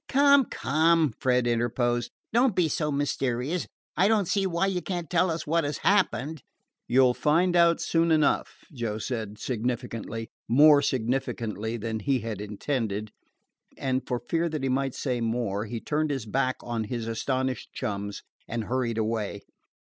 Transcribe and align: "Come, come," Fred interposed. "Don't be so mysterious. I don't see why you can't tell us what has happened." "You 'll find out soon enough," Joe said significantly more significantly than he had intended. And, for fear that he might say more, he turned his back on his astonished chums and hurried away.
"Come, 0.09 0.45
come," 0.45 1.13
Fred 1.19 1.45
interposed. 1.45 2.09
"Don't 2.33 2.55
be 2.55 2.67
so 2.67 2.91
mysterious. 2.91 3.67
I 3.95 4.07
don't 4.07 4.27
see 4.27 4.47
why 4.47 4.65
you 4.65 4.81
can't 4.81 5.11
tell 5.11 5.29
us 5.29 5.45
what 5.45 5.63
has 5.63 5.77
happened." 5.77 6.41
"You 6.87 7.05
'll 7.05 7.13
find 7.13 7.55
out 7.55 7.79
soon 7.79 8.11
enough," 8.11 8.65
Joe 8.73 8.97
said 8.97 9.37
significantly 9.37 10.31
more 10.49 10.81
significantly 10.81 11.77
than 11.77 11.99
he 11.99 12.21
had 12.21 12.41
intended. 12.41 13.11
And, 13.77 14.01
for 14.07 14.19
fear 14.27 14.49
that 14.49 14.63
he 14.63 14.69
might 14.69 14.95
say 14.95 15.21
more, 15.21 15.65
he 15.65 15.79
turned 15.79 16.09
his 16.09 16.25
back 16.25 16.55
on 16.61 16.85
his 16.85 17.05
astonished 17.07 17.71
chums 17.71 18.23
and 18.47 18.63
hurried 18.63 18.97
away. 18.97 19.43